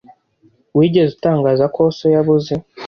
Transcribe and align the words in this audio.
Wigeze 0.77 1.11
utangaza 1.15 1.65
ko 1.75 1.81
so 1.97 2.05
yabuze 2.15 2.53